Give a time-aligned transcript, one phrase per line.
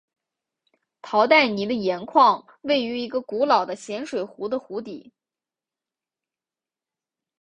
[1.03, 5.11] 陶代尼的盐矿位于一个古老的咸水湖的湖底。